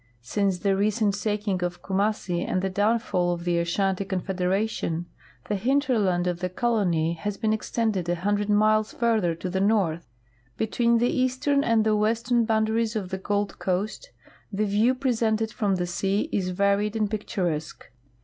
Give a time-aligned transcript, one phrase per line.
[0.23, 5.05] Since the recent taking of Kumassi and the downfall of the Ashanti confederation
[5.47, 10.07] the hinterland of the colon}^ has been extended 100 miles further to the north.
[10.57, 14.09] Between the easteiii and the western boundaries of the Gold coast
[14.51, 17.91] the view presented from the sea is varied and picturesque.